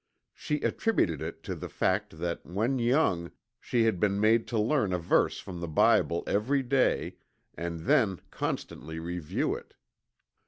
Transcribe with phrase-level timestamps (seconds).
[0.33, 4.93] She attributed it to the fact that when young she had been made to learn
[4.93, 7.17] a verse from the Bible every day,
[7.55, 9.75] and then constantly review it.